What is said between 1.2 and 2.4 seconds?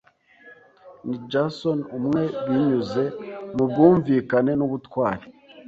Jason umwe